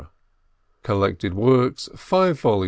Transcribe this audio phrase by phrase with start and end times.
[0.81, 2.59] collected works, 5 vols.